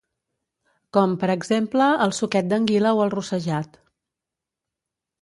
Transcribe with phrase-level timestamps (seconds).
[0.97, 3.81] com per exemple el suquet d'anguila o el rossejat